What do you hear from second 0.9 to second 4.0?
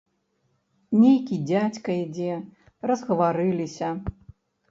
Нейкі дзядзька ідзе, разгаварыліся.